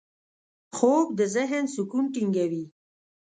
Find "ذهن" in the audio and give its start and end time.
1.35-1.63